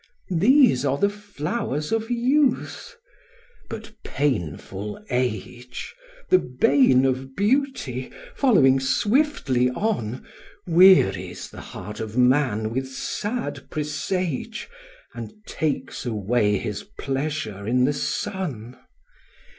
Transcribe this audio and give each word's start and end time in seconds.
These 0.35 0.83
are 0.83 0.97
the 0.97 1.11
flowers 1.11 1.91
of 1.91 2.09
youth. 2.09 2.95
But 3.69 3.91
painful 4.03 4.99
age 5.11 5.93
The 6.31 6.39
bane 6.39 7.05
of 7.05 7.35
beauty, 7.35 8.11
following 8.33 8.79
swiftly 8.79 9.69
on, 9.69 10.25
Wearies 10.65 11.51
the 11.51 11.61
heart 11.61 11.99
of 11.99 12.17
man 12.17 12.71
with 12.73 12.87
sad 12.87 13.69
presage 13.69 14.67
And 15.13 15.35
takes 15.45 16.03
away 16.03 16.57
his 16.57 16.81
pleasure 16.97 17.67
in 17.67 17.85
the 17.85 17.93
sun. 17.93 18.79